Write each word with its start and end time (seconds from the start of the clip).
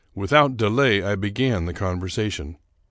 Without 0.15 0.57
delay 0.57 1.03
I 1.03 1.13
began 1.13 1.65
the 1.65 1.75
conversation. 1.75 2.57